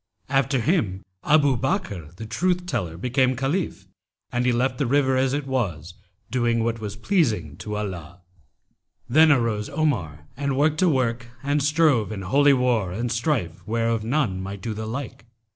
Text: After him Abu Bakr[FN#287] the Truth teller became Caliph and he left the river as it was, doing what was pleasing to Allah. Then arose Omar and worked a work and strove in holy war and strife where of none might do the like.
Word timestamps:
After 0.29 0.59
him 0.59 1.03
Abu 1.23 1.55
Bakr[FN#287] 1.59 2.15
the 2.15 2.25
Truth 2.25 2.65
teller 2.65 2.97
became 2.97 3.35
Caliph 3.35 3.85
and 4.31 4.47
he 4.47 4.51
left 4.51 4.79
the 4.79 4.87
river 4.87 5.15
as 5.15 5.33
it 5.33 5.45
was, 5.45 5.93
doing 6.31 6.63
what 6.63 6.79
was 6.79 6.95
pleasing 6.95 7.55
to 7.57 7.75
Allah. 7.77 8.21
Then 9.07 9.31
arose 9.31 9.69
Omar 9.69 10.25
and 10.35 10.57
worked 10.57 10.81
a 10.81 10.89
work 10.89 11.27
and 11.43 11.61
strove 11.61 12.11
in 12.11 12.23
holy 12.23 12.53
war 12.53 12.91
and 12.91 13.11
strife 13.11 13.61
where 13.67 13.89
of 13.89 14.03
none 14.03 14.41
might 14.41 14.61
do 14.63 14.73
the 14.73 14.87
like. 14.87 15.25